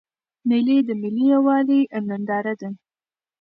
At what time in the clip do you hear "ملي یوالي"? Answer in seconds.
1.01-1.81